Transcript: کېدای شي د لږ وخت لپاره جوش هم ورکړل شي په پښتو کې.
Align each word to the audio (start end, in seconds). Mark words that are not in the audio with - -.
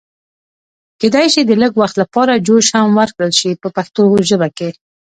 کېدای 1.01 1.27
شي 1.33 1.41
د 1.45 1.51
لږ 1.61 1.71
وخت 1.81 1.95
لپاره 2.01 2.41
جوش 2.45 2.67
هم 2.77 2.89
ورکړل 2.99 3.31
شي 3.39 3.49
په 3.61 3.67
پښتو 3.75 4.01
کې. 4.57 4.69